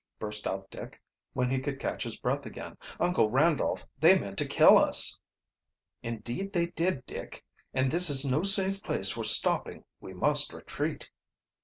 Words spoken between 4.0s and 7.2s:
meant to kill us!" "Indeed they did,